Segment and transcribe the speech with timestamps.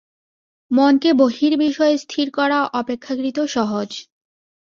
[0.71, 3.89] মনকে বহির্বিষয়ে স্থির করা অপেক্ষাকৃত সহজ।